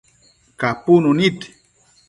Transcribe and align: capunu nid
capunu 0.59 1.09
nid 1.19 1.37